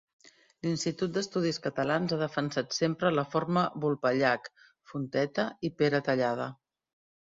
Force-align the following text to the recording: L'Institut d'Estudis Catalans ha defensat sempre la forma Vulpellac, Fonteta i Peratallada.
L'Institut 0.67 1.11
d'Estudis 1.17 1.59
Catalans 1.65 2.15
ha 2.15 2.19
defensat 2.23 2.77
sempre 2.77 3.11
la 3.19 3.27
forma 3.35 3.67
Vulpellac, 3.85 4.51
Fonteta 4.93 5.47
i 5.71 5.75
Peratallada. 5.83 6.53